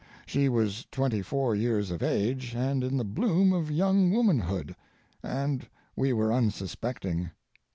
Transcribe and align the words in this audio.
She 0.25 0.49
was 0.49 0.87
twenty 0.89 1.21
four 1.21 1.53
years 1.55 1.91
of 1.91 2.01
age 2.01 2.55
and 2.55 2.83
in 2.83 2.97
the 2.97 3.03
bloom 3.03 3.53
of 3.53 3.69
young 3.69 4.09
womanhood, 4.09 4.75
and 5.21 5.67
we 5.95 6.11
were 6.11 6.33
unsuspecting. 6.33 7.29